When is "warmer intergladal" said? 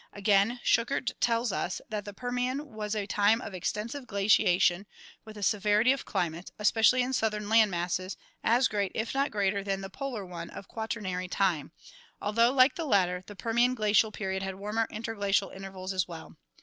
14.55-15.53